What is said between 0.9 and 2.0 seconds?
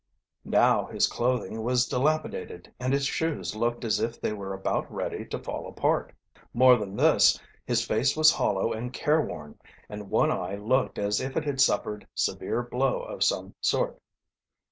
clothing was